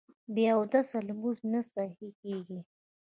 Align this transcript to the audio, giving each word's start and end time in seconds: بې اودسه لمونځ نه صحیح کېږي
بې 0.33 0.45
اودسه 0.57 0.97
لمونځ 1.07 1.39
نه 1.51 1.59
صحیح 1.73 2.11
کېږي 2.21 2.59